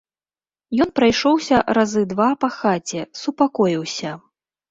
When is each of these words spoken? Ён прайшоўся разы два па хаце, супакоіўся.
Ён 0.83 0.89
прайшоўся 0.99 1.59
разы 1.79 2.01
два 2.15 2.29
па 2.45 2.49
хаце, 2.57 3.01
супакоіўся. 3.21 4.09